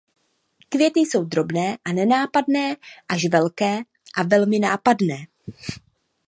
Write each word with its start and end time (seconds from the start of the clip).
Květy 0.69 0.99
jsou 0.99 1.23
drobné 1.25 1.77
a 1.85 1.91
nenápadné 1.91 2.75
až 3.09 3.25
velké 3.31 3.79
a 4.17 4.23
velmi 4.23 4.59
nápadné. 4.59 5.25